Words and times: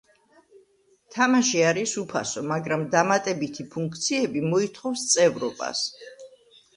თამაში 1.15 1.59
არის 1.71 1.91
უფასო 2.03 2.41
მაგრამ 2.51 2.85
დამატებითი 2.95 3.65
ფუნქციები 3.75 4.41
მოითხოვს 4.55 5.05
წევრობას. 5.13 5.83